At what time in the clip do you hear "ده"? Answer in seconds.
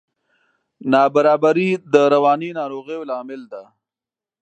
3.53-3.63